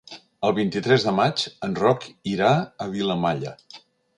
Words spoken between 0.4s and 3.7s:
El vint-i-tres de maig en Roc irà a Vilamalla.